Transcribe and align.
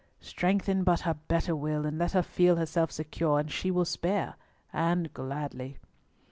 Strengthen 0.19 0.83
but 0.83 1.01
her 1.01 1.13
better 1.13 1.55
will, 1.55 1.85
and 1.85 1.99
let 1.99 2.13
her 2.13 2.23
feel 2.23 2.55
herself 2.55 2.91
secure, 2.91 3.37
and 3.37 3.51
she 3.51 3.69
will 3.69 3.85
spare, 3.85 4.33
and 4.73 5.13
gladly." 5.13 5.77